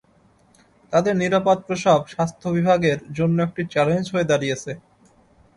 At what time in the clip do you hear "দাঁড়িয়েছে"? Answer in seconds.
4.31-4.71